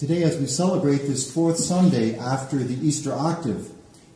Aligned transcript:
Today, 0.00 0.22
as 0.22 0.38
we 0.38 0.46
celebrate 0.46 1.02
this 1.02 1.30
fourth 1.30 1.58
Sunday 1.58 2.16
after 2.16 2.56
the 2.56 2.72
Easter 2.72 3.12
octave, 3.12 3.70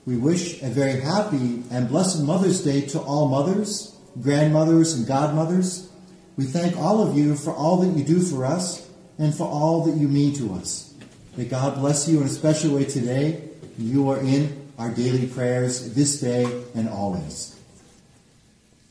we 0.07 0.17
wish 0.17 0.63
a 0.63 0.69
very 0.69 0.99
happy 0.99 1.63
and 1.71 1.91
blessed 1.91 2.23
Mother's 2.23 2.65
Day 2.65 2.87
to 2.87 3.01
all 3.01 3.29
mothers, 3.29 3.95
grandmothers, 4.23 4.95
and 4.95 5.07
godmothers. 5.07 5.91
We 6.39 6.45
thank 6.45 6.75
all 6.79 7.07
of 7.07 7.19
you 7.19 7.37
for 7.37 7.53
all 7.53 7.77
that 7.83 7.99
you 7.99 8.03
do 8.03 8.23
for 8.23 8.47
us 8.47 8.89
and 9.19 9.35
for 9.35 9.47
all 9.47 9.85
that 9.85 9.99
you 9.99 10.09
mean 10.09 10.33
to 10.37 10.55
us. 10.55 10.95
May 11.37 11.45
God 11.45 11.75
bless 11.75 12.09
you 12.09 12.23
in 12.23 12.29
a 12.29 12.31
special 12.31 12.77
way 12.77 12.87
today. 12.87 13.47
You 13.77 14.09
are 14.09 14.21
in 14.21 14.71
our 14.79 14.91
daily 14.91 15.27
prayers 15.27 15.93
this 15.93 16.19
day 16.19 16.63
and 16.75 16.89
always. 16.89 17.61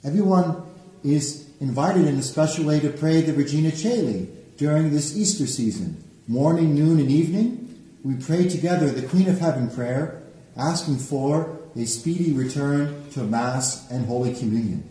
Everyone 0.04 0.62
is 1.04 1.50
invited 1.60 2.06
in 2.06 2.20
a 2.20 2.22
special 2.22 2.66
way 2.66 2.80
to 2.82 2.92
pray 2.92 3.22
the 3.22 3.34
Regina 3.34 3.72
Caeli 3.72 4.28
during 4.58 4.92
this 4.92 5.18
Easter 5.18 5.48
season. 5.48 5.98
Morning, 6.28 6.74
noon, 6.74 7.02
and 7.02 7.12
evening, 7.12 8.00
we 8.02 8.16
pray 8.16 8.48
together 8.48 8.90
the 8.90 9.06
Queen 9.06 9.28
of 9.28 9.42
Heaven 9.42 9.70
prayer, 9.70 10.24
asking 10.56 11.00
for 11.00 11.60
a 11.76 11.84
speedy 11.84 12.32
return 12.32 13.10
to 13.12 13.24
Mass 13.24 13.92
and 13.92 14.06
Holy 14.06 14.34
Communion. 14.34 14.88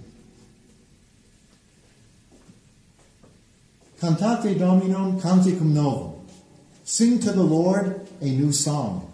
Cantate 3.98 4.59
Dominum 4.59 5.19
Canticum 5.23 5.73
Novum. 5.73 6.20
Sing 6.84 7.19
to 7.20 7.33
the 7.33 7.42
Lord 7.42 8.06
a 8.20 8.27
new 8.27 8.53
song. 8.53 9.11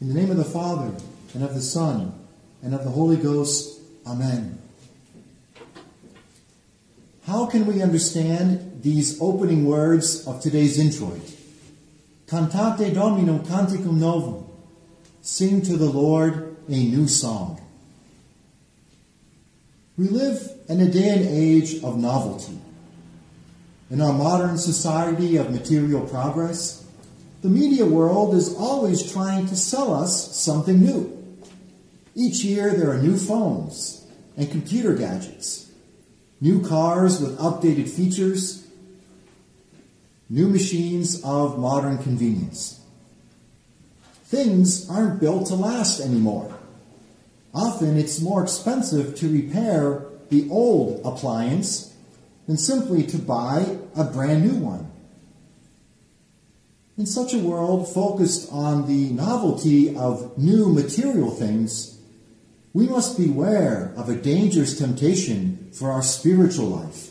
In 0.00 0.08
the 0.08 0.14
name 0.14 0.32
of 0.32 0.36
the 0.36 0.44
Father, 0.44 0.92
and 1.32 1.44
of 1.44 1.54
the 1.54 1.62
Son, 1.62 2.12
and 2.60 2.74
of 2.74 2.82
the 2.82 2.90
Holy 2.90 3.16
Ghost. 3.16 3.80
Amen. 4.04 4.58
How 7.24 7.46
can 7.46 7.66
we 7.66 7.82
understand 7.82 8.69
these 8.82 9.20
opening 9.20 9.64
words 9.64 10.26
of 10.26 10.40
today's 10.40 10.78
introit? 10.78 11.36
Cantate 12.26 12.94
Dominum 12.94 13.40
Canticum 13.40 13.98
Novum. 13.98 14.46
Sing 15.22 15.62
to 15.62 15.76
the 15.76 15.90
Lord 15.90 16.56
a 16.68 16.72
new 16.72 17.08
song. 17.08 17.60
We 19.98 20.08
live 20.08 20.50
in 20.68 20.80
a 20.80 20.88
day 20.88 21.10
and 21.10 21.26
age 21.26 21.82
of 21.82 21.98
novelty. 21.98 22.58
In 23.90 24.00
our 24.00 24.12
modern 24.12 24.56
society 24.56 25.36
of 25.36 25.50
material 25.50 26.06
progress, 26.06 26.86
the 27.42 27.48
media 27.48 27.84
world 27.84 28.34
is 28.34 28.54
always 28.54 29.12
trying 29.12 29.46
to 29.48 29.56
sell 29.56 29.92
us 29.92 30.36
something 30.36 30.80
new. 30.80 31.16
Each 32.14 32.44
year 32.44 32.72
there 32.74 32.90
are 32.90 33.02
new 33.02 33.16
phones 33.16 34.06
and 34.36 34.50
computer 34.50 34.94
gadgets, 34.94 35.70
new 36.40 36.64
cars 36.64 37.20
with 37.20 37.38
updated 37.38 37.88
features, 37.88 38.66
new 40.30 40.48
machines 40.48 41.22
of 41.24 41.58
modern 41.58 41.98
convenience. 41.98 42.80
Things 44.24 44.88
aren't 44.88 45.20
built 45.20 45.48
to 45.48 45.56
last 45.56 45.98
anymore. 45.98 46.56
Often 47.52 47.98
it's 47.98 48.20
more 48.20 48.42
expensive 48.42 49.16
to 49.16 49.28
repair 49.28 50.04
the 50.28 50.48
old 50.48 51.04
appliance 51.04 51.92
than 52.46 52.56
simply 52.56 53.02
to 53.08 53.18
buy 53.18 53.76
a 53.96 54.04
brand 54.04 54.44
new 54.44 54.64
one. 54.64 54.90
In 56.96 57.06
such 57.06 57.34
a 57.34 57.38
world 57.38 57.92
focused 57.92 58.52
on 58.52 58.86
the 58.86 59.10
novelty 59.10 59.96
of 59.96 60.38
new 60.38 60.72
material 60.72 61.30
things, 61.30 61.98
we 62.72 62.86
must 62.86 63.18
beware 63.18 63.92
of 63.96 64.08
a 64.08 64.14
dangerous 64.14 64.78
temptation 64.78 65.70
for 65.72 65.90
our 65.90 66.02
spiritual 66.02 66.66
life. 66.66 67.09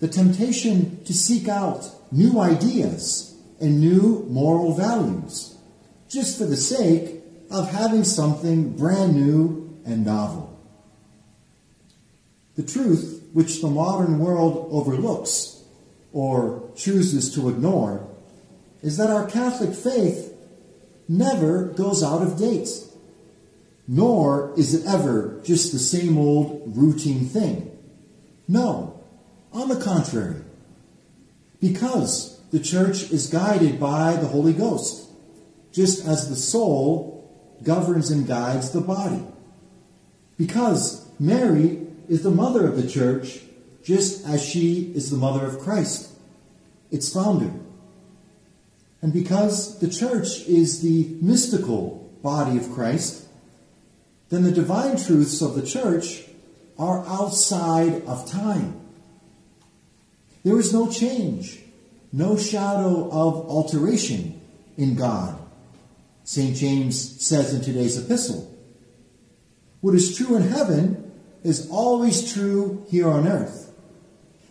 The 0.00 0.08
temptation 0.08 1.04
to 1.04 1.12
seek 1.12 1.48
out 1.48 1.86
new 2.10 2.40
ideas 2.40 3.36
and 3.60 3.80
new 3.80 4.26
moral 4.28 4.74
values, 4.74 5.56
just 6.08 6.38
for 6.38 6.44
the 6.44 6.56
sake 6.56 7.22
of 7.50 7.70
having 7.70 8.04
something 8.04 8.76
brand 8.76 9.14
new 9.14 9.78
and 9.84 10.04
novel. 10.04 10.58
The 12.56 12.62
truth 12.62 13.28
which 13.32 13.60
the 13.60 13.68
modern 13.68 14.18
world 14.18 14.68
overlooks 14.72 15.62
or 16.12 16.70
chooses 16.74 17.34
to 17.34 17.48
ignore 17.48 18.08
is 18.82 18.96
that 18.96 19.10
our 19.10 19.26
Catholic 19.26 19.74
faith 19.74 20.34
never 21.08 21.64
goes 21.64 22.02
out 22.02 22.22
of 22.22 22.38
date, 22.38 22.68
nor 23.86 24.52
is 24.56 24.74
it 24.74 24.86
ever 24.86 25.40
just 25.44 25.72
the 25.72 25.78
same 25.78 26.16
old 26.16 26.76
routine 26.76 27.26
thing. 27.26 27.70
No, 28.48 28.99
on 29.52 29.68
the 29.68 29.80
contrary, 29.80 30.42
because 31.60 32.40
the 32.50 32.60
church 32.60 33.10
is 33.10 33.26
guided 33.28 33.78
by 33.78 34.14
the 34.14 34.28
Holy 34.28 34.52
Ghost, 34.52 35.08
just 35.72 36.06
as 36.06 36.28
the 36.28 36.36
soul 36.36 37.16
governs 37.62 38.10
and 38.10 38.26
guides 38.26 38.70
the 38.70 38.80
body. 38.80 39.22
Because 40.36 41.06
Mary 41.18 41.86
is 42.08 42.22
the 42.22 42.30
mother 42.30 42.66
of 42.66 42.76
the 42.80 42.88
church, 42.88 43.40
just 43.84 44.26
as 44.26 44.42
she 44.42 44.92
is 44.94 45.10
the 45.10 45.16
mother 45.16 45.46
of 45.46 45.60
Christ, 45.60 46.10
its 46.90 47.12
founder. 47.12 47.52
And 49.02 49.12
because 49.12 49.78
the 49.78 49.88
church 49.88 50.40
is 50.46 50.82
the 50.82 51.16
mystical 51.20 52.10
body 52.22 52.56
of 52.56 52.72
Christ, 52.72 53.26
then 54.28 54.42
the 54.42 54.52
divine 54.52 54.96
truths 54.96 55.40
of 55.40 55.54
the 55.54 55.66
church 55.66 56.24
are 56.78 57.04
outside 57.06 58.02
of 58.06 58.30
time. 58.30 58.79
There 60.42 60.58
is 60.58 60.72
no 60.72 60.90
change, 60.90 61.60
no 62.12 62.36
shadow 62.36 63.08
of 63.10 63.48
alteration 63.48 64.40
in 64.76 64.94
God. 64.94 65.38
St. 66.24 66.56
James 66.56 67.24
says 67.24 67.52
in 67.52 67.60
today's 67.60 67.98
epistle, 67.98 68.56
What 69.80 69.94
is 69.94 70.16
true 70.16 70.36
in 70.36 70.42
heaven 70.42 71.12
is 71.42 71.68
always 71.70 72.32
true 72.32 72.86
here 72.88 73.08
on 73.08 73.26
earth. 73.26 73.72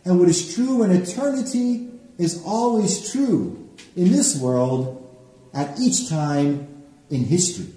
And 0.06 0.20
what 0.20 0.30
is 0.30 0.56
true 0.56 0.84
in 0.84 0.92
eternity 0.92 1.90
is 2.18 2.44
always 2.46 3.12
true 3.12 3.70
in 3.96 4.12
this 4.12 4.40
world 4.40 4.96
at 5.54 5.80
each 5.80 6.10
time 6.10 6.84
in 7.10 7.26
history. 7.26 7.74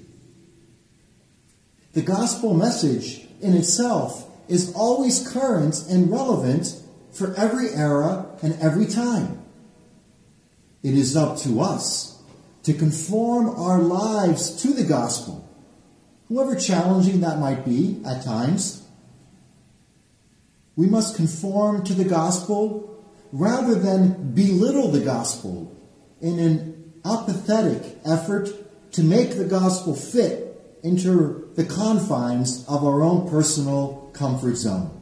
The 1.93 2.03
gospel 2.03 2.55
message 2.55 3.27
in 3.41 3.55
itself 3.55 4.29
is 4.49 4.73
always 4.75 5.29
current 5.29 5.85
and 5.89 6.11
relevant 6.11 6.82
for 7.13 7.35
every 7.35 7.71
era 7.71 8.27
and 8.43 8.59
every 8.61 8.87
time. 8.87 9.43
It 10.83 10.95
is 10.95 11.17
up 11.17 11.39
to 11.39 11.61
us 11.61 12.21
to 12.65 12.73
conform 12.73 13.51
our 13.51 13.79
lives 13.79 14.63
to 14.63 14.73
the 14.73 14.85
gospel, 14.85 15.49
however 16.29 16.57
challenging 16.57 17.21
that 17.21 17.39
might 17.39 17.65
be 17.65 18.01
at 18.05 18.25
times 18.25 18.83
we 20.77 20.87
must 20.87 21.17
conform 21.17 21.85
to 21.85 21.95
the 21.95 22.05
gospel 22.05 23.05
rather 23.31 23.75
than 23.75 24.33
belittle 24.35 24.91
the 24.91 25.01
gospel 25.05 25.77
in 26.21 26.39
an 26.39 26.93
apathetic 27.05 27.99
effort 28.05 28.49
to 28.93 29.03
make 29.03 29.37
the 29.37 29.45
gospel 29.45 29.95
fit 29.95 30.49
into 30.83 31.51
the 31.55 31.65
confines 31.65 32.65
of 32.69 32.85
our 32.85 33.03
own 33.03 33.29
personal 33.29 34.11
comfort 34.13 34.57
zone. 34.57 35.02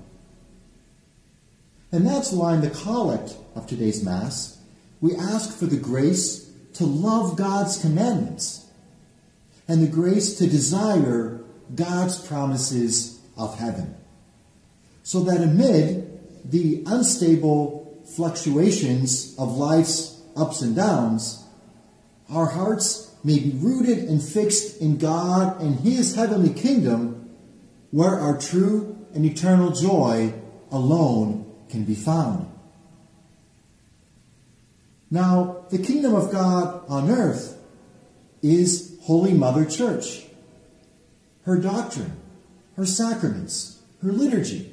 And 1.93 2.07
that's 2.07 2.33
why 2.33 2.55
in 2.55 2.61
the 2.61 2.71
collect 2.71 3.37
of 3.55 3.67
today's 3.67 4.05
Mass, 4.05 4.59
we 5.01 5.15
ask 5.17 5.57
for 5.57 5.67
the 5.67 5.77
grace 5.77 6.51
to 6.75 6.85
love 6.85 7.37
God's 7.37 7.81
commandments 7.81 8.67
and 9.67 9.83
the 9.83 9.91
grace 9.91 10.37
to 10.39 10.47
desire 10.47 11.41
God's 11.75 12.19
promises 12.27 13.21
of 13.37 13.59
heaven. 13.59 13.97
So 15.03 15.21
that 15.25 15.43
amid 15.43 16.21
the 16.45 16.83
unstable 16.87 18.03
fluctuations 18.17 19.35
of 19.39 19.57
life's 19.57 20.21
ups 20.37 20.63
and 20.63 20.77
downs, 20.77 21.45
our 22.29 22.47
hearts 22.47 23.15
may 23.25 23.39
be 23.39 23.51
rooted 23.57 23.99
and 23.99 24.23
fixed 24.23 24.81
in 24.81 24.97
God 24.97 25.61
and 25.61 25.81
His 25.81 26.15
heavenly 26.15 26.53
kingdom, 26.53 27.31
where 27.91 28.19
our 28.19 28.39
true 28.39 28.97
and 29.15 29.25
eternal 29.27 29.73
joy 29.73 30.33
alone 30.71 31.50
can 31.71 31.85
be 31.85 31.95
found. 31.95 32.51
Now, 35.11 35.65
the 35.71 35.79
kingdom 35.79 36.15
of 36.15 36.31
God 36.31 36.85
on 36.89 37.11
earth 37.11 37.59
is 38.43 38.97
Holy 39.03 39.33
Mother 39.33 39.65
Church, 39.65 40.25
her 41.45 41.57
doctrine, 41.59 42.17
her 42.77 42.87
sacraments, 42.87 43.81
her 44.03 44.13
liturgy, 44.13 44.73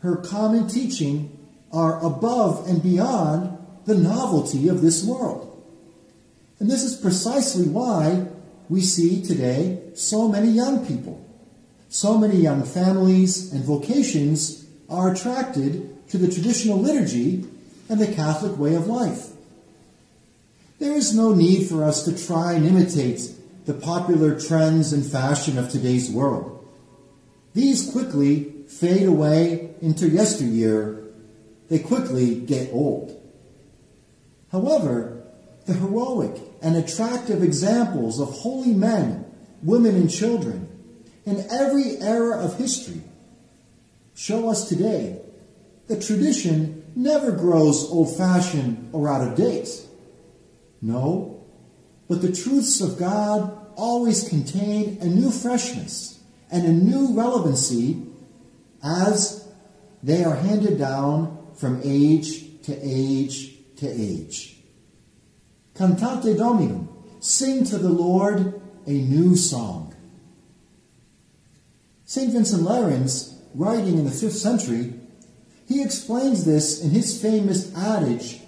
her 0.00 0.16
common 0.16 0.68
teaching 0.68 1.36
are 1.72 2.04
above 2.04 2.68
and 2.68 2.82
beyond 2.82 3.58
the 3.86 3.94
novelty 3.94 4.68
of 4.68 4.82
this 4.82 5.04
world. 5.04 5.46
And 6.58 6.70
this 6.70 6.82
is 6.82 6.96
precisely 6.96 7.66
why 7.66 8.26
we 8.68 8.80
see 8.82 9.22
today 9.22 9.82
so 9.94 10.28
many 10.28 10.48
young 10.48 10.86
people, 10.86 11.26
so 11.88 12.16
many 12.16 12.36
young 12.36 12.62
families 12.62 13.52
and 13.52 13.64
vocations 13.64 14.64
are 14.90 15.12
attracted 15.12 16.08
to 16.08 16.18
the 16.18 16.30
traditional 16.30 16.78
liturgy 16.78 17.44
and 17.88 18.00
the 18.00 18.12
Catholic 18.12 18.58
way 18.58 18.74
of 18.74 18.86
life. 18.86 19.28
There 20.78 20.92
is 20.92 21.14
no 21.14 21.32
need 21.34 21.68
for 21.68 21.84
us 21.84 22.04
to 22.04 22.26
try 22.26 22.54
and 22.54 22.66
imitate 22.66 23.30
the 23.66 23.74
popular 23.74 24.38
trends 24.38 24.92
and 24.92 25.04
fashion 25.04 25.58
of 25.58 25.68
today's 25.68 26.10
world. 26.10 26.66
These 27.54 27.92
quickly 27.92 28.52
fade 28.66 29.06
away 29.06 29.74
into 29.80 30.08
yesteryear. 30.08 31.04
They 31.68 31.78
quickly 31.78 32.34
get 32.34 32.72
old. 32.72 33.20
However, 34.50 35.22
the 35.66 35.74
heroic 35.74 36.40
and 36.62 36.76
attractive 36.76 37.42
examples 37.42 38.20
of 38.20 38.30
holy 38.30 38.72
men, 38.72 39.24
women, 39.62 39.94
and 39.94 40.10
children 40.10 40.68
in 41.26 41.46
every 41.50 41.98
era 41.98 42.38
of 42.38 42.56
history 42.56 43.02
show 44.20 44.50
us 44.50 44.68
today 44.68 45.18
that 45.86 46.02
tradition 46.02 46.84
never 46.94 47.32
grows 47.32 47.90
old 47.90 48.14
fashioned 48.18 48.90
or 48.92 49.08
out 49.08 49.26
of 49.26 49.34
date. 49.34 49.70
No, 50.82 51.42
but 52.06 52.20
the 52.20 52.30
truths 52.30 52.82
of 52.82 52.98
God 52.98 53.56
always 53.76 54.28
contain 54.28 54.98
a 55.00 55.06
new 55.06 55.30
freshness 55.30 56.22
and 56.50 56.66
a 56.66 56.70
new 56.70 57.16
relevancy 57.16 58.02
as 58.84 59.48
they 60.02 60.22
are 60.22 60.36
handed 60.36 60.78
down 60.78 61.38
from 61.54 61.80
age 61.82 62.60
to 62.64 62.78
age 62.82 63.54
to 63.76 63.88
age. 63.88 64.58
Cantate 65.74 66.36
Dominum, 66.36 66.90
sing 67.20 67.64
to 67.64 67.78
the 67.78 67.88
Lord 67.88 68.60
a 68.86 68.90
new 68.90 69.34
song. 69.34 69.94
St. 72.04 72.30
Vincent 72.30 72.64
Lerins, 72.64 73.29
writing 73.54 73.98
in 73.98 74.04
the 74.04 74.10
5th 74.10 74.32
century, 74.32 74.94
he 75.66 75.82
explains 75.82 76.44
this 76.44 76.82
in 76.82 76.90
his 76.90 77.20
famous 77.20 77.74
adage, 77.76 78.40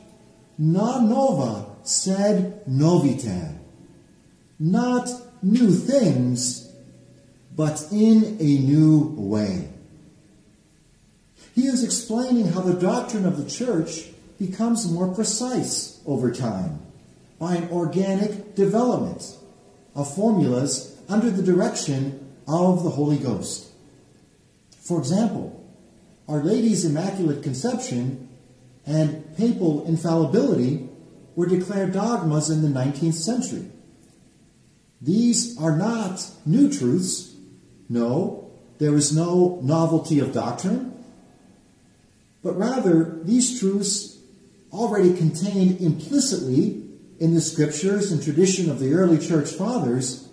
Non 0.58 1.08
nova 1.08 1.66
sed 1.82 2.64
noviter. 2.68 3.56
Not 4.58 5.08
new 5.42 5.72
things, 5.72 6.70
but 7.54 7.86
in 7.90 8.36
a 8.38 8.58
new 8.58 9.14
way. 9.16 9.68
He 11.54 11.66
is 11.66 11.84
explaining 11.84 12.48
how 12.48 12.60
the 12.60 12.80
doctrine 12.80 13.26
of 13.26 13.36
the 13.42 13.50
church 13.50 14.08
becomes 14.38 14.90
more 14.90 15.14
precise 15.14 16.00
over 16.06 16.32
time 16.32 16.80
by 17.38 17.56
an 17.56 17.68
organic 17.70 18.54
development 18.54 19.36
of 19.94 20.14
formulas 20.14 20.96
under 21.08 21.30
the 21.30 21.42
direction 21.42 22.32
of 22.48 22.82
the 22.84 22.90
Holy 22.90 23.18
Ghost. 23.18 23.71
For 24.82 24.98
example, 24.98 25.64
Our 26.28 26.42
Lady's 26.42 26.84
Immaculate 26.84 27.42
Conception 27.42 28.28
and 28.84 29.36
papal 29.36 29.86
infallibility 29.86 30.88
were 31.36 31.46
declared 31.46 31.92
dogmas 31.92 32.50
in 32.50 32.62
the 32.62 32.80
19th 32.80 33.14
century. 33.14 33.70
These 35.00 35.58
are 35.58 35.76
not 35.76 36.28
new 36.44 36.72
truths. 36.72 37.34
No, 37.88 38.50
there 38.78 38.94
is 38.94 39.14
no 39.14 39.60
novelty 39.62 40.18
of 40.18 40.32
doctrine. 40.32 40.92
But 42.42 42.58
rather, 42.58 43.20
these 43.22 43.60
truths 43.60 44.18
already 44.72 45.14
contained 45.14 45.80
implicitly 45.80 46.82
in 47.20 47.34
the 47.34 47.40
scriptures 47.40 48.10
and 48.10 48.22
tradition 48.22 48.68
of 48.68 48.80
the 48.80 48.94
early 48.94 49.18
church 49.18 49.50
fathers, 49.50 50.28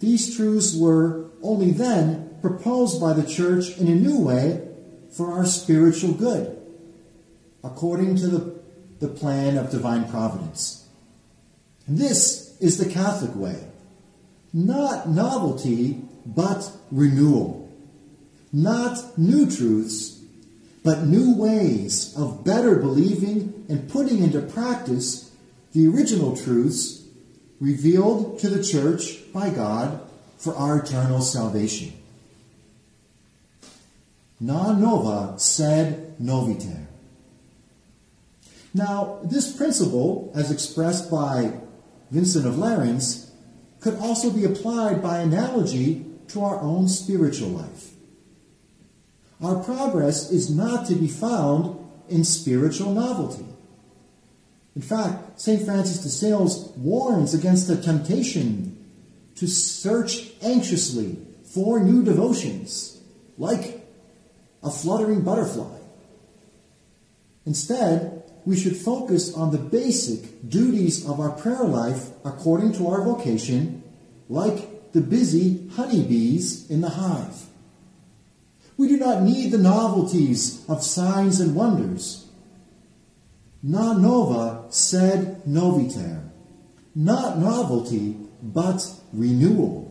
these 0.00 0.36
truths 0.36 0.76
were 0.76 1.30
only 1.42 1.70
then 1.70 2.29
proposed 2.40 3.00
by 3.00 3.12
the 3.12 3.26
church 3.26 3.76
in 3.78 3.88
a 3.88 3.94
new 3.94 4.18
way 4.18 4.66
for 5.10 5.32
our 5.32 5.44
spiritual 5.44 6.12
good, 6.12 6.56
according 7.62 8.16
to 8.16 8.28
the, 8.28 8.60
the 9.00 9.08
plan 9.08 9.56
of 9.56 9.70
divine 9.70 10.08
providence. 10.08 10.88
And 11.86 11.98
this 11.98 12.56
is 12.60 12.78
the 12.78 12.90
Catholic 12.90 13.34
way. 13.34 13.64
Not 14.52 15.08
novelty, 15.08 16.02
but 16.26 16.70
renewal. 16.90 17.68
Not 18.52 19.18
new 19.18 19.50
truths, 19.50 20.20
but 20.82 21.04
new 21.04 21.36
ways 21.36 22.14
of 22.16 22.44
better 22.44 22.76
believing 22.76 23.66
and 23.68 23.88
putting 23.88 24.22
into 24.22 24.40
practice 24.40 25.30
the 25.72 25.86
original 25.86 26.36
truths 26.36 27.04
revealed 27.60 28.38
to 28.40 28.48
the 28.48 28.62
church 28.62 29.32
by 29.32 29.50
God 29.50 30.00
for 30.38 30.54
our 30.56 30.78
eternal 30.78 31.20
salvation. 31.20 31.92
Non 34.40 34.80
nova 34.80 35.38
sed 35.38 36.16
noviter. 36.18 36.86
Now, 38.72 39.18
this 39.22 39.54
principle, 39.54 40.32
as 40.34 40.50
expressed 40.50 41.10
by 41.10 41.52
Vincent 42.10 42.46
of 42.46 42.54
Lerins, 42.54 43.30
could 43.80 43.96
also 43.96 44.30
be 44.30 44.44
applied 44.44 45.02
by 45.02 45.18
analogy 45.18 46.06
to 46.28 46.42
our 46.44 46.60
own 46.60 46.88
spiritual 46.88 47.48
life. 47.48 47.90
Our 49.42 49.62
progress 49.62 50.30
is 50.30 50.54
not 50.54 50.86
to 50.86 50.94
be 50.94 51.08
found 51.08 51.76
in 52.08 52.24
spiritual 52.24 52.92
novelty. 52.92 53.46
In 54.76 54.82
fact, 54.82 55.40
St. 55.40 55.64
Francis 55.64 55.98
de 55.98 56.08
Sales 56.08 56.72
warns 56.76 57.34
against 57.34 57.66
the 57.66 57.80
temptation 57.80 58.76
to 59.36 59.46
search 59.46 60.30
anxiously 60.42 61.18
for 61.42 61.80
new 61.80 62.02
devotions, 62.04 63.00
like 63.36 63.79
a 64.62 64.70
fluttering 64.70 65.22
butterfly. 65.22 65.78
Instead, 67.46 68.22
we 68.44 68.56
should 68.56 68.76
focus 68.76 69.34
on 69.34 69.50
the 69.50 69.58
basic 69.58 70.48
duties 70.48 71.06
of 71.06 71.20
our 71.20 71.30
prayer 71.30 71.64
life 71.64 72.10
according 72.24 72.72
to 72.74 72.88
our 72.88 73.02
vocation, 73.02 73.82
like 74.28 74.92
the 74.92 75.00
busy 75.00 75.68
honeybees 75.74 76.68
in 76.70 76.80
the 76.80 76.90
hive. 76.90 77.46
We 78.76 78.88
do 78.88 78.96
not 78.96 79.22
need 79.22 79.52
the 79.52 79.58
novelties 79.58 80.64
of 80.68 80.82
signs 80.82 81.40
and 81.40 81.54
wonders. 81.54 82.26
Non 83.62 84.00
nova 84.00 84.64
sed 84.70 85.42
noviter. 85.46 86.30
Not 86.94 87.38
novelty, 87.38 88.16
but 88.42 88.82
renewal. 89.12 89.89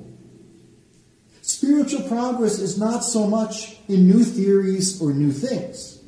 Spiritual 1.50 2.04
progress 2.04 2.60
is 2.60 2.78
not 2.78 3.00
so 3.00 3.25
much 3.25 3.80
in 3.88 4.07
new 4.07 4.24
theories 4.24 5.01
or 5.01 5.12
new 5.13 5.31
things, 5.31 6.00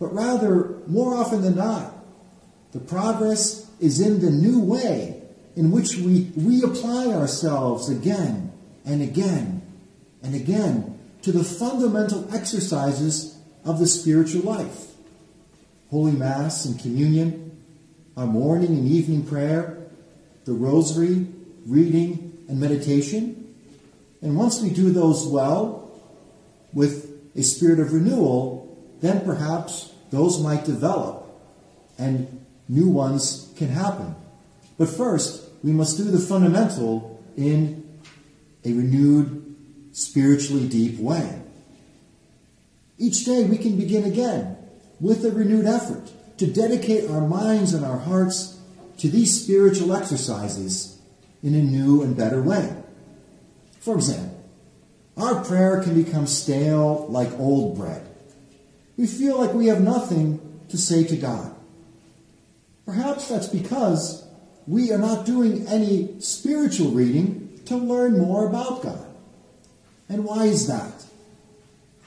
but 0.00 0.12
rather, 0.12 0.80
more 0.88 1.14
often 1.14 1.42
than 1.42 1.54
not, 1.54 1.94
the 2.72 2.80
progress 2.80 3.70
is 3.78 4.00
in 4.00 4.18
the 4.18 4.32
new 4.32 4.58
way 4.58 5.22
in 5.54 5.70
which 5.70 5.98
we 5.98 6.24
reapply 6.32 7.14
ourselves 7.14 7.88
again 7.88 8.50
and 8.84 9.00
again 9.00 9.62
and 10.24 10.34
again 10.34 10.98
to 11.22 11.30
the 11.30 11.44
fundamental 11.44 12.28
exercises 12.34 13.38
of 13.64 13.78
the 13.78 13.86
spiritual 13.86 14.42
life 14.42 14.88
Holy 15.88 16.10
Mass 16.10 16.64
and 16.64 16.80
Communion, 16.80 17.56
our 18.16 18.26
morning 18.26 18.70
and 18.70 18.88
evening 18.88 19.24
prayer, 19.24 19.86
the 20.46 20.52
Rosary, 20.52 21.28
reading, 21.64 22.44
and 22.48 22.58
meditation. 22.58 23.44
And 24.26 24.36
once 24.36 24.60
we 24.60 24.70
do 24.70 24.90
those 24.90 25.24
well, 25.24 25.88
with 26.72 27.12
a 27.36 27.44
spirit 27.44 27.78
of 27.78 27.92
renewal, 27.92 28.76
then 29.00 29.24
perhaps 29.24 29.92
those 30.10 30.42
might 30.42 30.64
develop 30.64 31.24
and 31.96 32.44
new 32.68 32.88
ones 32.88 33.52
can 33.56 33.68
happen. 33.68 34.16
But 34.78 34.88
first, 34.88 35.48
we 35.62 35.70
must 35.70 35.96
do 35.96 36.02
the 36.02 36.18
fundamental 36.18 37.22
in 37.36 37.88
a 38.64 38.72
renewed 38.72 39.54
spiritually 39.92 40.66
deep 40.66 40.98
way. 40.98 41.40
Each 42.98 43.24
day 43.24 43.44
we 43.44 43.58
can 43.58 43.76
begin 43.76 44.02
again 44.02 44.56
with 44.98 45.24
a 45.24 45.30
renewed 45.30 45.66
effort 45.66 46.02
to 46.38 46.48
dedicate 46.48 47.08
our 47.08 47.20
minds 47.20 47.74
and 47.74 47.84
our 47.84 47.98
hearts 47.98 48.58
to 48.98 49.08
these 49.08 49.40
spiritual 49.40 49.94
exercises 49.94 50.98
in 51.44 51.54
a 51.54 51.62
new 51.62 52.02
and 52.02 52.16
better 52.16 52.42
way. 52.42 52.82
For 53.86 53.94
example, 53.94 54.42
our 55.16 55.44
prayer 55.44 55.80
can 55.80 55.94
become 55.94 56.26
stale 56.26 57.06
like 57.08 57.30
old 57.38 57.76
bread. 57.76 58.04
We 58.96 59.06
feel 59.06 59.38
like 59.38 59.54
we 59.54 59.68
have 59.68 59.80
nothing 59.80 60.40
to 60.70 60.76
say 60.76 61.04
to 61.04 61.16
God. 61.16 61.54
Perhaps 62.84 63.28
that's 63.28 63.46
because 63.46 64.26
we 64.66 64.90
are 64.90 64.98
not 64.98 65.24
doing 65.24 65.68
any 65.68 66.20
spiritual 66.20 66.90
reading 66.90 67.60
to 67.66 67.76
learn 67.76 68.18
more 68.18 68.48
about 68.48 68.82
God. 68.82 69.06
And 70.08 70.24
why 70.24 70.46
is 70.46 70.66
that? 70.66 71.06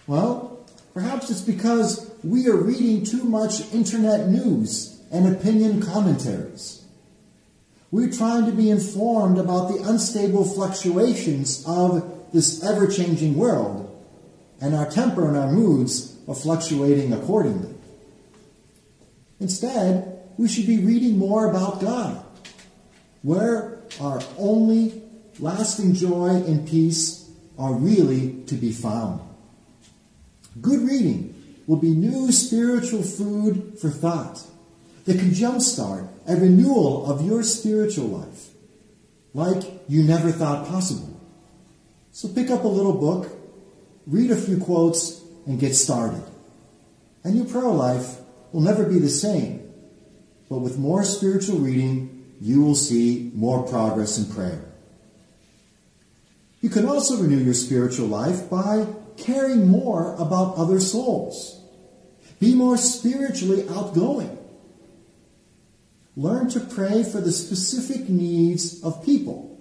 Well, 0.06 0.60
perhaps 0.94 1.30
it's 1.30 1.40
because 1.40 2.14
we 2.26 2.50
are 2.50 2.58
reading 2.58 3.06
too 3.06 3.24
much 3.24 3.62
internet 3.74 4.28
news 4.28 5.00
and 5.14 5.34
opinion 5.34 5.82
commentaries. 5.82 6.79
We're 7.92 8.12
trying 8.12 8.46
to 8.46 8.52
be 8.52 8.70
informed 8.70 9.40
about 9.40 9.70
the 9.70 9.82
unstable 9.84 10.46
fluctuations 10.46 11.64
of 11.66 12.32
this 12.32 12.64
ever 12.64 12.88
changing 12.88 13.36
world, 13.36 13.86
and 14.62 14.76
our 14.76 14.90
temper 14.90 15.28
and 15.28 15.36
our 15.36 15.52
moods 15.52 16.16
are 16.28 16.36
fluctuating 16.36 17.14
accordingly. 17.14 17.74
Instead, 19.40 20.20
we 20.38 20.48
should 20.48 20.68
be 20.68 20.78
reading 20.78 21.18
more 21.18 21.50
about 21.50 21.82
God, 21.82 22.24
where 23.24 23.80
our 24.00 24.22
only 24.38 25.02
lasting 25.40 25.94
joy 25.96 26.28
and 26.28 26.68
peace 26.68 27.28
are 27.58 27.74
really 27.74 28.44
to 28.44 28.56
be 28.56 28.72
found. 28.72 29.22
Good 30.62 30.82
reading 30.82 31.64
will 31.66 31.78
be 31.78 31.92
new 31.92 32.32
spiritual 32.32 33.04
food 33.04 33.80
for 33.80 33.90
thought 33.90 34.44
that 35.10 35.18
can 35.18 35.32
jumpstart 35.32 36.08
a 36.28 36.36
renewal 36.36 37.10
of 37.10 37.26
your 37.26 37.42
spiritual 37.42 38.06
life 38.06 38.50
like 39.34 39.64
you 39.88 40.04
never 40.04 40.32
thought 40.32 40.68
possible. 40.68 41.20
So 42.12 42.28
pick 42.28 42.52
up 42.52 42.64
a 42.64 42.68
little 42.68 42.94
book, 42.94 43.28
read 44.06 44.30
a 44.30 44.36
few 44.36 44.60
quotes, 44.60 45.20
and 45.48 45.60
get 45.60 45.74
started. 45.74 46.22
And 47.24 47.36
your 47.36 47.48
prayer 47.48 47.70
life 47.70 48.18
will 48.52 48.62
never 48.62 48.86
be 48.86 49.00
the 49.00 49.10
same, 49.10 49.68
but 50.48 50.60
with 50.60 50.78
more 50.78 51.04
spiritual 51.04 51.58
reading, 51.58 52.36
you 52.40 52.62
will 52.62 52.76
see 52.76 53.32
more 53.34 53.64
progress 53.68 54.20
in 54.20 54.32
prayer. 54.32 54.62
You 56.62 56.70
can 56.70 56.86
also 56.86 57.18
renew 57.20 57.40
your 57.40 57.56
spiritual 57.56 58.06
life 58.06 58.48
by 58.48 58.86
caring 59.18 59.68
more 59.68 60.14
about 60.20 60.56
other 60.56 60.80
souls. 60.80 61.64
Be 62.40 62.54
more 62.54 62.78
spiritually 62.78 63.68
outgoing. 63.70 64.39
Learn 66.20 66.50
to 66.50 66.60
pray 66.60 67.04
for 67.04 67.22
the 67.22 67.32
specific 67.32 68.10
needs 68.10 68.84
of 68.84 69.06
people. 69.06 69.58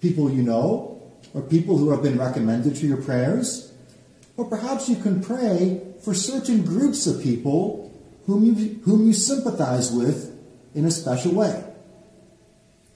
People 0.00 0.30
you 0.30 0.42
know, 0.42 1.02
or 1.34 1.42
people 1.42 1.76
who 1.76 1.90
have 1.90 2.02
been 2.02 2.18
recommended 2.18 2.74
to 2.76 2.86
your 2.86 3.02
prayers. 3.02 3.70
Or 4.38 4.46
perhaps 4.46 4.88
you 4.88 4.96
can 4.96 5.22
pray 5.22 5.82
for 6.02 6.14
certain 6.14 6.64
groups 6.64 7.06
of 7.06 7.22
people 7.22 7.92
whom 8.24 8.44
you, 8.44 8.80
whom 8.86 9.06
you 9.06 9.12
sympathize 9.12 9.92
with 9.92 10.34
in 10.74 10.86
a 10.86 10.90
special 10.90 11.34
way. 11.34 11.62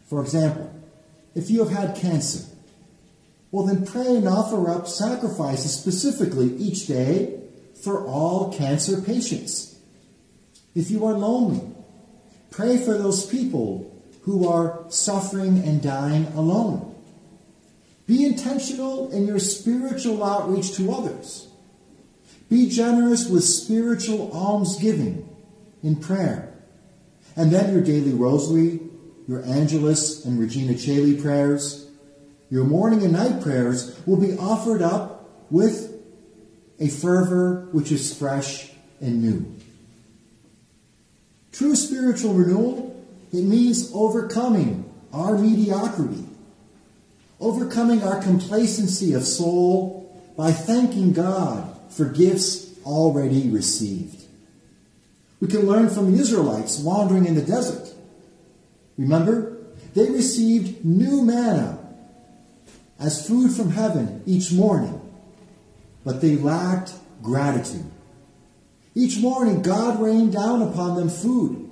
For 0.09 0.23
example, 0.23 0.73
if 1.35 1.51
you 1.51 1.63
have 1.63 1.77
had 1.77 1.97
cancer, 1.97 2.43
well, 3.51 3.67
then 3.67 3.85
pray 3.85 4.17
and 4.17 4.27
offer 4.27 4.71
up 4.71 4.89
sacrifices 4.89 5.79
specifically 5.79 6.57
each 6.57 6.87
day 6.87 7.39
for 7.83 8.07
all 8.07 8.57
cancer 8.57 9.03
patients. 9.03 9.79
If 10.75 10.91
you 10.91 11.05
are 11.05 11.13
lonely, 11.13 11.74
pray 12.55 12.79
for 12.79 12.97
those 12.97 13.27
people 13.27 13.91
who 14.23 14.49
are 14.49 14.85
suffering 14.89 15.59
and 15.59 15.83
dying 15.83 16.27
alone. 16.37 16.95
Be 18.07 18.25
intentional 18.25 19.11
in 19.11 19.27
your 19.27 19.39
spiritual 19.39 20.23
outreach 20.23 20.77
to 20.77 20.93
others. 20.93 21.49
Be 22.49 22.69
generous 22.69 23.29
with 23.29 23.43
spiritual 23.43 24.31
almsgiving 24.33 25.29
in 25.83 25.97
prayer. 25.97 26.55
And 27.35 27.51
then 27.51 27.73
your 27.73 27.83
daily 27.83 28.13
rosary, 28.13 28.81
your 29.27 29.45
Angelus 29.45 30.25
and 30.25 30.39
Regina 30.39 30.75
Caeli 30.75 31.21
prayers, 31.21 31.91
your 32.51 32.65
morning 32.65 33.03
and 33.03 33.15
night 33.15 33.43
prayers 33.43 33.99
will 34.07 34.21
be 34.21 34.37
offered 34.39 34.83
up 34.83 35.29
with 35.51 35.93
a 36.79 36.89
fervor 36.89 37.69
which 37.73 37.91
is 37.91 38.17
fresh 38.17 38.71
and 39.01 39.23
new. 39.23 39.64
True 41.55 41.77
spiritual 41.77 42.35
renewal, 42.35 43.01
it 43.33 43.45
means 43.45 43.93
overcoming 43.95 44.93
our 45.13 45.39
mediocrity, 45.39 46.25
overcoming 47.39 48.03
our 48.03 48.21
complacency 48.21 49.13
of 49.13 49.23
soul 49.23 50.11
by 50.37 50.51
thanking 50.51 51.13
God 51.13 51.73
for 51.91 52.07
gifts 52.07 52.77
already 52.85 53.49
received. 53.51 54.25
We 55.41 55.47
can 55.47 55.61
learn 55.69 55.91
from 55.91 56.11
the 56.11 56.21
Israelites 56.21 56.81
wandering 56.81 57.25
in 57.25 57.37
the 57.37 57.43
desert. 57.43 57.89
Remember, 58.99 59.57
they 59.95 60.11
received 60.11 60.85
new 60.85 61.23
manna 61.23 61.79
as 62.99 63.29
food 63.29 63.53
from 63.53 63.71
heaven 63.71 64.25
each 64.27 64.51
morning, 64.51 65.01
but 66.05 66.21
they 66.21 66.35
lacked 66.35 66.95
gratitude. 67.23 67.94
Each 68.95 69.19
morning, 69.19 69.63
God 69.63 70.01
rained 70.01 70.33
down 70.33 70.63
upon 70.63 70.97
them 70.97 71.09
food, 71.09 71.69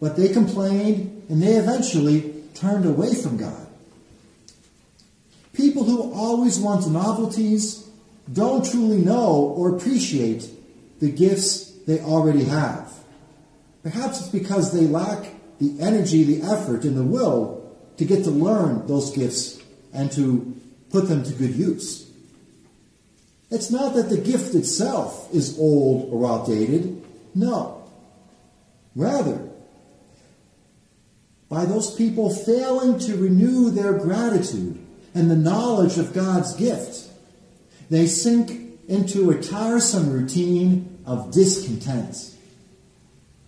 but 0.00 0.16
they 0.16 0.28
complained 0.28 1.26
and 1.28 1.42
they 1.42 1.54
eventually 1.54 2.34
turned 2.54 2.84
away 2.84 3.14
from 3.14 3.36
God. 3.36 3.66
People 5.52 5.84
who 5.84 6.12
always 6.12 6.58
want 6.58 6.88
novelties 6.88 7.88
don't 8.32 8.64
truly 8.64 8.98
know 8.98 9.54
or 9.56 9.76
appreciate 9.76 10.48
the 11.00 11.10
gifts 11.10 11.72
they 11.86 12.00
already 12.00 12.44
have. 12.44 12.92
Perhaps 13.82 14.20
it's 14.20 14.28
because 14.28 14.72
they 14.72 14.86
lack 14.86 15.34
the 15.58 15.80
energy, 15.80 16.24
the 16.24 16.42
effort, 16.42 16.84
and 16.84 16.96
the 16.96 17.02
will 17.02 17.64
to 17.96 18.04
get 18.04 18.24
to 18.24 18.30
learn 18.30 18.86
those 18.86 19.16
gifts 19.16 19.60
and 19.92 20.12
to 20.12 20.54
put 20.90 21.08
them 21.08 21.24
to 21.24 21.32
good 21.32 21.54
use. 21.54 22.07
It's 23.50 23.70
not 23.70 23.94
that 23.94 24.10
the 24.10 24.18
gift 24.18 24.54
itself 24.54 25.32
is 25.34 25.58
old 25.58 26.12
or 26.12 26.28
outdated. 26.28 27.04
No. 27.34 27.88
Rather, 28.94 29.48
by 31.48 31.64
those 31.64 31.94
people 31.94 32.34
failing 32.34 32.98
to 33.00 33.16
renew 33.16 33.70
their 33.70 33.94
gratitude 33.94 34.78
and 35.14 35.30
the 35.30 35.36
knowledge 35.36 35.96
of 35.96 36.12
God's 36.12 36.54
gift, 36.56 37.08
they 37.88 38.06
sink 38.06 38.68
into 38.86 39.30
a 39.30 39.40
tiresome 39.40 40.12
routine 40.12 40.98
of 41.06 41.30
discontent. 41.32 42.34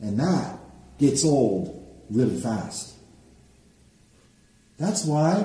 And 0.00 0.18
that 0.18 0.58
gets 0.98 1.24
old 1.24 1.76
really 2.08 2.40
fast. 2.40 2.94
That's 4.78 5.04
why, 5.04 5.44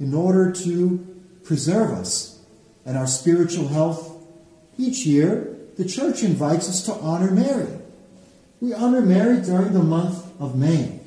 in 0.00 0.14
order 0.14 0.50
to 0.50 1.22
preserve 1.44 1.92
us 1.92 2.33
and 2.84 2.96
our 2.96 3.06
spiritual 3.06 3.68
health. 3.68 4.12
Each 4.78 5.06
year, 5.06 5.56
the 5.76 5.84
church 5.84 6.22
invites 6.22 6.68
us 6.68 6.82
to 6.86 6.92
honor 6.94 7.30
Mary. 7.30 7.68
We 8.60 8.72
honor 8.72 9.00
Mary 9.00 9.40
during 9.40 9.72
the 9.72 9.82
month 9.82 10.24
of 10.40 10.56
May 10.56 11.00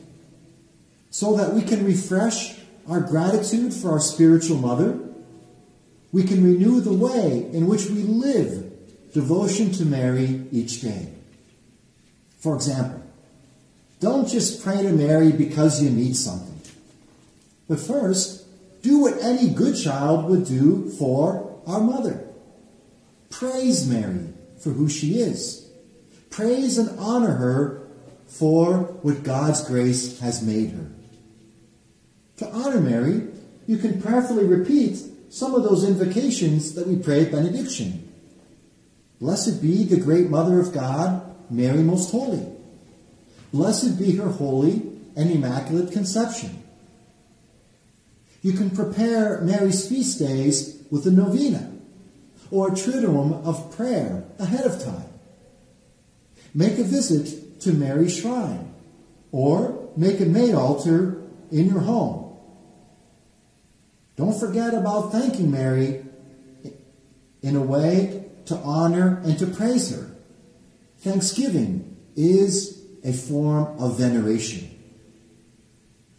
so 1.09 1.35
that 1.35 1.53
we 1.53 1.61
can 1.61 1.85
refresh 1.85 2.55
our 2.87 3.01
gratitude 3.01 3.73
for 3.73 3.91
our 3.91 3.99
spiritual 3.99 4.57
mother. 4.57 4.99
We 6.11 6.23
can 6.23 6.43
renew 6.43 6.79
the 6.79 6.93
way 6.93 7.49
in 7.51 7.67
which 7.67 7.87
we 7.87 8.03
live 8.03 8.71
devotion 9.13 9.71
to 9.73 9.85
Mary 9.85 10.45
each 10.51 10.81
day. 10.81 11.11
For 12.39 12.55
example, 12.55 13.01
don't 13.99 14.27
just 14.27 14.63
pray 14.63 14.83
to 14.83 14.91
Mary 14.91 15.31
because 15.31 15.81
you 15.81 15.89
need 15.89 16.15
something. 16.15 16.61
But 17.67 17.79
first, 17.79 18.45
do 18.83 18.99
what 18.99 19.17
any 19.21 19.49
good 19.49 19.75
child 19.75 20.29
would 20.29 20.45
do 20.45 20.89
for 20.91 21.56
our 21.67 21.81
mother. 21.81 22.27
Praise 23.29 23.87
Mary 23.87 24.33
for 24.59 24.71
who 24.71 24.89
she 24.89 25.19
is. 25.19 25.69
Praise 26.29 26.77
and 26.77 26.97
honor 26.99 27.33
her 27.33 27.87
for 28.27 28.77
what 29.01 29.23
God's 29.23 29.67
grace 29.67 30.19
has 30.19 30.41
made 30.41 30.71
her. 30.71 30.87
To 32.37 32.49
honor 32.49 32.79
Mary, 32.79 33.27
you 33.67 33.77
can 33.77 34.01
prayerfully 34.01 34.45
repeat 34.45 34.99
some 35.29 35.53
of 35.53 35.63
those 35.63 35.83
invocations 35.83 36.73
that 36.75 36.87
we 36.87 36.95
pray 36.95 37.25
at 37.25 37.31
benediction. 37.31 38.11
Blessed 39.19 39.61
be 39.61 39.83
the 39.83 39.99
great 39.99 40.29
Mother 40.29 40.59
of 40.59 40.73
God, 40.73 41.35
Mary 41.49 41.81
Most 41.83 42.11
Holy. 42.11 42.45
Blessed 43.51 43.97
be 43.97 44.15
her 44.17 44.29
holy 44.29 44.83
and 45.15 45.31
immaculate 45.31 45.91
conception. 45.91 46.63
You 48.41 48.53
can 48.53 48.69
prepare 48.69 49.41
Mary's 49.41 49.89
feast 49.89 50.19
days 50.19 50.76
with 50.89 51.05
a 51.05 51.11
novena 51.11 51.73
or 52.51 52.69
a 52.69 52.71
triduum 52.71 53.45
of 53.45 53.75
prayer 53.75 54.23
ahead 54.39 54.65
of 54.65 54.83
time. 54.83 55.09
Make 56.53 56.77
a 56.79 56.83
visit 56.83 57.59
to 57.61 57.73
Mary's 57.73 58.17
shrine 58.17 58.73
or 59.31 59.89
make 59.97 60.19
a 60.19 60.25
May 60.25 60.53
altar 60.53 61.21
in 61.51 61.67
your 61.67 61.81
home. 61.81 62.37
Don't 64.15 64.39
forget 64.39 64.73
about 64.73 65.11
thanking 65.11 65.51
Mary 65.51 66.03
in 67.41 67.55
a 67.55 67.61
way 67.61 68.25
to 68.45 68.55
honor 68.57 69.21
and 69.23 69.37
to 69.39 69.45
praise 69.45 69.91
her. 69.91 70.09
Thanksgiving 70.99 71.97
is 72.15 72.81
a 73.03 73.13
form 73.13 73.77
of 73.79 73.97
veneration. 73.97 74.71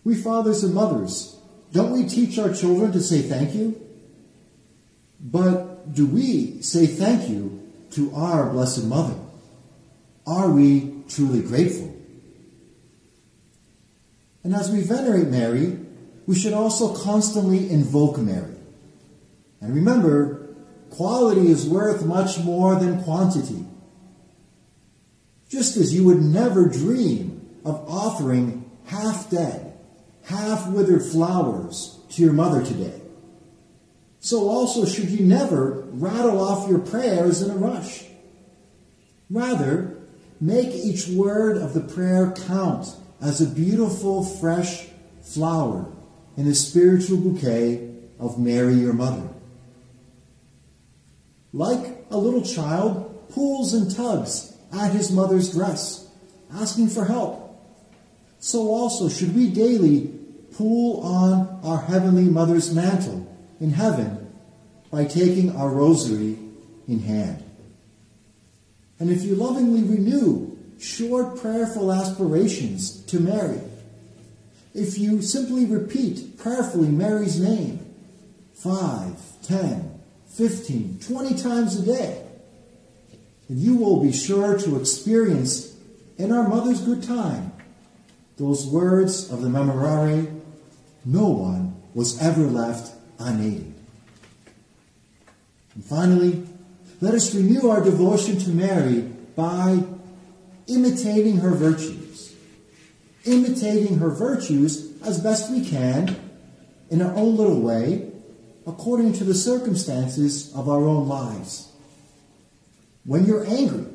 We 0.05 0.15
fathers 0.15 0.63
and 0.63 0.75
mothers 0.75 1.39
don't 1.73 1.93
we 1.93 2.09
teach 2.09 2.39
our 2.39 2.53
children 2.53 2.93
to 2.93 3.01
say 3.01 3.23
thank 3.23 3.55
you? 3.55 3.81
But 5.21 5.95
do 5.95 6.07
we 6.07 6.63
say 6.63 6.87
thank 6.87 7.29
you 7.29 7.71
to 7.93 8.13
our 8.15 8.51
Blessed 8.51 8.85
Mother? 8.85 9.19
Are 10.27 10.51
we 10.51 11.03
truly 11.09 11.43
grateful? 11.43 11.95
And 14.45 14.55
as 14.55 14.71
we 14.71 14.83
venerate 14.83 15.29
Mary, 15.29 15.79
we 16.27 16.35
should 16.35 16.53
also 16.53 16.95
constantly 16.95 17.71
invoke 17.71 18.19
Mary. 18.19 18.55
And 19.61 19.75
remember, 19.75 20.55
quality 20.91 21.51
is 21.51 21.69
worth 21.69 22.05
much 22.05 22.39
more 22.39 22.77
than 22.77 23.03
quantity. 23.03 23.65
Just 25.49 25.77
as 25.77 25.95
you 25.95 26.05
would 26.05 26.21
never 26.21 26.69
dream 26.69 27.61
of 27.65 27.89
offering 27.89 28.71
half 28.87 29.31
dead, 29.31 29.79
half 30.25 30.69
withered 30.69 31.03
flowers 31.03 31.99
to 32.11 32.23
your 32.23 32.33
mother 32.33 32.65
today. 32.65 32.98
So 34.29 34.51
also 34.51 34.85
should 34.85 35.09
you 35.09 35.25
never 35.25 35.87
rattle 35.91 36.39
off 36.39 36.69
your 36.69 36.81
prayers 36.81 37.41
in 37.41 37.51
a 37.51 37.57
rush. 37.57 38.05
Rather, 39.31 39.97
make 40.39 40.69
each 40.75 41.09
word 41.09 41.57
of 41.57 41.73
the 41.73 41.81
prayer 41.81 42.35
count 42.47 42.95
as 43.23 43.41
a 43.41 43.47
beautiful, 43.47 44.23
fresh 44.23 44.87
flower 45.23 45.91
in 46.37 46.47
a 46.47 46.55
spiritual 46.55 47.17
bouquet 47.17 47.91
of 48.19 48.39
Mary, 48.39 48.75
your 48.75 48.93
mother. 48.93 49.31
Like 51.55 52.05
a 52.11 52.19
little 52.19 52.43
child 52.43 53.31
pulls 53.31 53.73
and 53.73 53.91
tugs 53.97 54.55
at 54.75 54.93
his 54.93 55.11
mother's 55.11 55.53
dress, 55.53 56.07
asking 56.53 56.89
for 56.89 57.07
help. 57.07 57.59
So 58.41 58.69
also 58.69 59.09
should 59.09 59.35
we 59.35 59.49
daily 59.49 60.13
pull 60.55 61.01
on 61.01 61.61
our 61.65 61.81
Heavenly 61.81 62.25
Mother's 62.25 62.75
mantle 62.75 63.25
in 63.61 63.71
heaven 63.73 64.33
by 64.91 65.05
taking 65.05 65.55
our 65.57 65.69
rosary 65.69 66.39
in 66.87 67.01
hand. 67.01 67.43
And 68.99 69.11
if 69.11 69.23
you 69.23 69.35
lovingly 69.35 69.83
renew 69.83 70.57
short 70.79 71.41
prayerful 71.41 71.93
aspirations 71.93 73.05
to 73.07 73.21
Mary, 73.21 73.61
if 74.75 74.99
you 74.99 75.23
simply 75.23 75.67
repeat 75.67 76.39
prayerfully 76.39 76.89
Mary's 76.89 77.41
name 77.41 77.85
5, 78.55 79.43
10, 79.43 80.01
15, 80.29 81.01
20 81.01 81.35
times 81.37 81.77
a 81.77 81.85
day, 81.85 82.25
you 83.49 83.77
will 83.77 84.03
be 84.03 84.13
sure 84.13 84.59
to 84.59 84.79
experience 84.79 85.75
in 86.17 86.33
our 86.33 86.47
mother's 86.47 86.81
good 86.81 87.03
time 87.03 87.53
those 88.37 88.67
words 88.67 89.31
of 89.33 89.43
the 89.43 89.49
Memorare 89.49 90.41
no 91.05 91.29
one 91.29 91.75
was 91.95 92.21
ever 92.21 92.43
left 92.43 92.93
And 95.75 95.85
finally, 95.85 96.47
let 97.01 97.15
us 97.15 97.35
renew 97.35 97.69
our 97.69 97.83
devotion 97.83 98.39
to 98.39 98.51
Mary 98.51 99.01
by 99.37 99.85
imitating 100.67 101.39
her 101.39 101.55
virtues. 101.55 102.35
Imitating 103.25 103.99
her 103.99 104.11
virtues 104.11 105.01
as 105.03 105.21
best 105.21 105.51
we 105.51 105.65
can 105.65 106.17
in 106.91 107.03
our 107.03 107.15
own 107.15 107.37
little 107.37 107.61
way, 107.61 108.11
according 108.67 109.13
to 109.15 109.25
the 109.25 109.35
circumstances 109.35 110.53
of 110.55 110.69
our 110.69 110.85
own 110.87 111.07
lives. 111.09 111.71
When 113.05 113.27
you're 113.27 113.47
angry, 113.47 113.87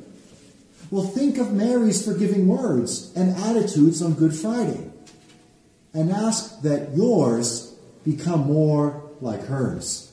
well, 0.90 1.06
think 1.06 1.38
of 1.38 1.52
Mary's 1.52 2.04
forgiving 2.04 2.46
words 2.46 3.12
and 3.16 3.36
attitudes 3.36 4.02
on 4.02 4.14
Good 4.14 4.34
Friday 4.34 4.90
and 5.92 6.10
ask 6.10 6.62
that 6.62 6.96
yours 6.96 7.74
become 8.04 8.46
more 8.46 9.03
like 9.24 9.46
hers. 9.46 10.12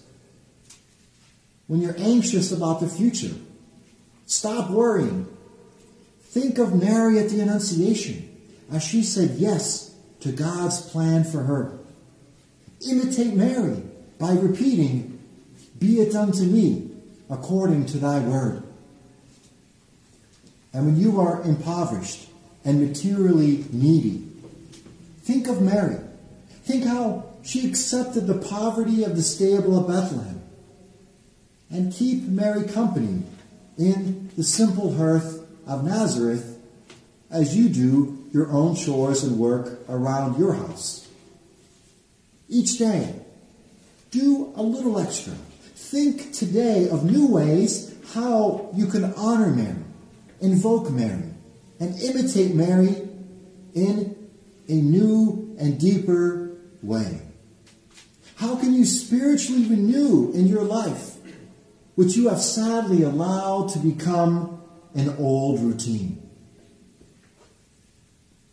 When 1.67 1.81
you're 1.81 1.99
anxious 1.99 2.51
about 2.51 2.79
the 2.79 2.87
future, 2.87 3.35
stop 4.25 4.71
worrying. 4.71 5.27
Think 6.23 6.57
of 6.57 6.73
Mary 6.73 7.19
at 7.19 7.29
the 7.29 7.41
Annunciation 7.41 8.29
as 8.71 8.83
she 8.83 9.03
said 9.03 9.31
yes 9.31 9.93
to 10.21 10.31
God's 10.31 10.81
plan 10.89 11.23
for 11.25 11.43
her. 11.43 11.77
Imitate 12.89 13.33
Mary 13.33 13.83
by 14.17 14.31
repeating, 14.31 15.19
Be 15.77 15.99
it 15.99 16.15
unto 16.15 16.43
me 16.43 16.89
according 17.29 17.87
to 17.87 17.97
thy 17.97 18.19
word. 18.19 18.63
And 20.73 20.85
when 20.85 20.97
you 20.97 21.19
are 21.19 21.41
impoverished 21.41 22.29
and 22.63 22.79
materially 22.79 23.65
needy, 23.71 24.25
think 25.23 25.47
of 25.47 25.61
Mary. 25.61 25.97
Think 26.63 26.85
how 26.85 27.30
she 27.43 27.67
accepted 27.67 28.27
the 28.27 28.37
poverty 28.37 29.03
of 29.03 29.15
the 29.15 29.22
stable 29.22 29.77
of 29.77 29.87
Bethlehem. 29.87 30.42
And 31.70 31.94
keep 31.94 32.24
Mary 32.24 32.68
company 32.68 33.24
in 33.77 34.29
the 34.35 34.44
simple 34.44 34.96
hearth 34.96 35.46
of 35.65 35.83
Nazareth 35.83 36.59
as 37.29 37.55
you 37.55 37.70
do 37.70 38.27
your 38.33 38.51
own 38.51 38.75
chores 38.75 39.24
and 39.24 39.37
work 39.37 39.79
around 39.89 40.37
your 40.37 40.53
house. 40.53 41.07
Each 42.50 42.77
day, 42.77 43.15
do 44.11 44.51
a 44.55 44.61
little 44.61 45.00
extra. 45.00 45.33
Think 45.75 46.33
today 46.33 46.89
of 46.89 47.05
new 47.09 47.27
ways 47.27 47.96
how 48.13 48.70
you 48.75 48.87
can 48.87 49.13
honor 49.13 49.50
Mary 49.50 49.75
invoke 50.42 50.89
Mary 50.92 51.29
and 51.79 51.98
imitate 52.01 52.53
Mary 52.53 53.07
in 53.74 54.29
a 54.68 54.74
new 54.74 55.55
and 55.59 55.79
deeper 55.79 56.51
way? 56.81 57.22
How 58.41 58.55
can 58.55 58.73
you 58.73 58.85
spiritually 58.85 59.67
renew 59.67 60.31
in 60.31 60.47
your 60.47 60.63
life, 60.63 61.17
which 61.93 62.15
you 62.15 62.27
have 62.29 62.41
sadly 62.41 63.03
allowed 63.03 63.69
to 63.69 63.77
become 63.77 64.63
an 64.95 65.15
old 65.19 65.59
routine? 65.59 66.27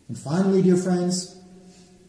And 0.07 0.15
finally, 0.15 0.61
dear 0.61 0.77
friends, 0.77 1.41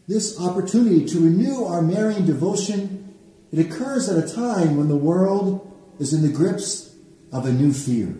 this 0.07 0.39
opportunity 0.39 1.05
to 1.07 1.21
renew 1.21 1.65
our 1.65 1.81
Marian 1.81 2.23
devotion, 2.23 3.15
it 3.51 3.57
occurs 3.57 4.07
at 4.07 4.23
a 4.23 4.31
time 4.31 4.77
when 4.77 4.87
the 4.87 4.95
world 4.95 5.75
is 5.97 6.13
in 6.13 6.21
the 6.21 6.31
grips 6.31 6.95
of 7.33 7.47
a 7.47 7.51
new 7.51 7.73
fear. 7.73 8.15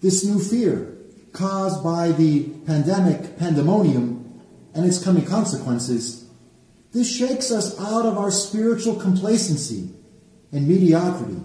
This 0.00 0.24
new 0.24 0.40
fear 0.40 0.96
caused 1.30 1.84
by 1.84 2.10
the 2.10 2.48
pandemic 2.66 3.38
pandemonium 3.38 4.42
and 4.74 4.84
its 4.84 5.00
coming 5.00 5.24
consequences, 5.24 6.26
this 6.92 7.10
shakes 7.10 7.50
us 7.50 7.78
out 7.80 8.06
of 8.06 8.18
our 8.18 8.30
spiritual 8.30 8.96
complacency 8.96 9.90
and 10.52 10.66
mediocrity. 10.66 11.40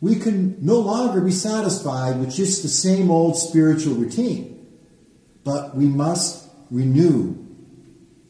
We 0.00 0.16
can 0.16 0.64
no 0.64 0.78
longer 0.78 1.20
be 1.20 1.30
satisfied 1.30 2.18
with 2.18 2.34
just 2.34 2.62
the 2.62 2.68
same 2.68 3.10
old 3.10 3.36
spiritual 3.36 3.94
routine, 3.94 4.66
but 5.44 5.76
we 5.76 5.86
must 5.86 6.48
renew. 6.70 7.36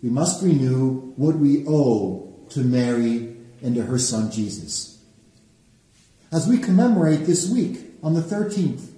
We 0.03 0.11
must 0.11 0.43
renew 0.43 1.13
what 1.17 1.37
we 1.37 1.65
owe 1.67 2.47
to 2.51 2.61
Mary 2.61 3.37
and 3.63 3.75
to 3.75 3.83
her 3.83 3.99
son 3.99 4.31
Jesus. 4.31 5.03
As 6.33 6.49
we 6.49 6.59
commemorate 6.59 7.27
this 7.27 7.49
week, 7.49 7.91
on 8.03 8.15
the 8.15 8.21
13th, 8.21 8.91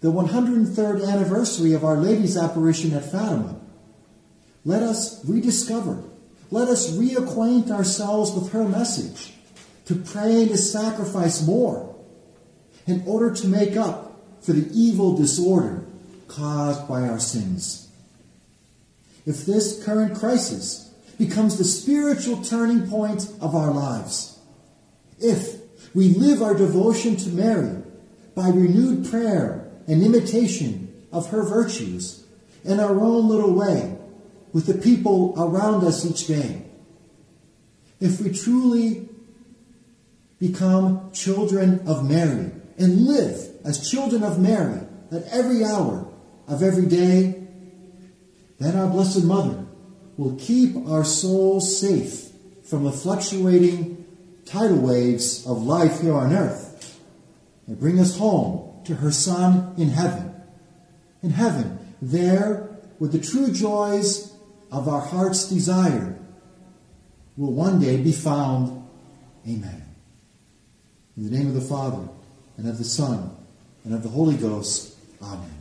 the 0.00 0.12
103rd 0.12 1.06
anniversary 1.06 1.72
of 1.72 1.84
Our 1.84 1.96
Lady's 1.96 2.36
apparition 2.36 2.92
at 2.92 3.10
Fatima, 3.10 3.60
let 4.64 4.82
us 4.82 5.24
rediscover, 5.24 6.02
let 6.50 6.68
us 6.68 6.92
reacquaint 6.92 7.70
ourselves 7.70 8.32
with 8.32 8.52
her 8.52 8.68
message, 8.68 9.34
to 9.86 9.94
pray 9.94 10.42
and 10.42 10.50
to 10.50 10.58
sacrifice 10.58 11.44
more 11.46 11.96
in 12.86 13.02
order 13.06 13.34
to 13.34 13.46
make 13.46 13.76
up 13.76 14.20
for 14.40 14.52
the 14.52 14.70
evil 14.72 15.16
disorder 15.16 15.84
caused 16.28 16.88
by 16.88 17.02
our 17.02 17.18
sins. 17.18 17.88
If 19.26 19.46
this 19.46 19.84
current 19.84 20.16
crisis 20.16 20.92
becomes 21.18 21.58
the 21.58 21.64
spiritual 21.64 22.42
turning 22.42 22.88
point 22.88 23.30
of 23.40 23.54
our 23.54 23.72
lives, 23.72 24.38
if 25.18 25.60
we 25.94 26.14
live 26.14 26.42
our 26.42 26.54
devotion 26.54 27.16
to 27.16 27.28
Mary 27.30 27.82
by 28.34 28.48
renewed 28.48 29.10
prayer 29.10 29.68
and 29.86 30.02
imitation 30.02 30.92
of 31.12 31.30
her 31.30 31.42
virtues 31.42 32.24
in 32.64 32.78
our 32.80 33.00
own 33.00 33.28
little 33.28 33.52
way 33.52 33.96
with 34.52 34.66
the 34.66 34.74
people 34.74 35.34
around 35.36 35.84
us 35.84 36.04
each 36.04 36.26
day. 36.26 36.62
If 38.00 38.20
we 38.20 38.32
truly 38.32 39.08
become 40.38 41.12
children 41.12 41.86
of 41.86 42.08
Mary 42.08 42.50
and 42.78 43.06
live 43.06 43.48
as 43.64 43.90
children 43.90 44.22
of 44.22 44.40
Mary 44.40 44.80
at 45.12 45.24
every 45.30 45.64
hour 45.64 46.06
of 46.48 46.62
every 46.62 46.86
day, 46.86 47.46
then 48.58 48.76
our 48.76 48.88
Blessed 48.88 49.24
Mother 49.24 49.66
will 50.16 50.36
keep 50.36 50.76
our 50.88 51.04
souls 51.04 51.78
safe 51.78 52.30
from 52.64 52.84
the 52.84 52.92
fluctuating 52.92 54.04
tidal 54.44 54.78
waves 54.78 55.46
of 55.46 55.62
life 55.62 56.00
here 56.00 56.14
on 56.14 56.32
earth 56.32 57.00
and 57.66 57.78
bring 57.78 57.98
us 58.00 58.18
home 58.18 58.82
to 58.84 58.96
her 58.96 59.12
Son 59.12 59.74
in 59.76 59.90
heaven. 59.90 60.34
In 61.22 61.30
heaven, 61.30 61.78
there, 62.00 62.68
with 62.98 63.12
the 63.12 63.18
true 63.18 63.52
joys 63.52 64.29
of 64.70 64.88
our 64.88 65.00
heart's 65.00 65.48
desire, 65.48 66.18
will 67.36 67.52
one 67.52 67.80
day 67.80 67.96
be 67.96 68.12
found. 68.12 68.86
Amen. 69.46 69.84
In 71.16 71.24
the 71.24 71.36
name 71.36 71.48
of 71.48 71.54
the 71.54 71.60
Father, 71.60 72.08
and 72.56 72.68
of 72.68 72.78
the 72.78 72.84
Son, 72.84 73.34
and 73.84 73.94
of 73.94 74.02
the 74.02 74.08
Holy 74.08 74.36
Ghost. 74.36 74.96
Amen. 75.22 75.59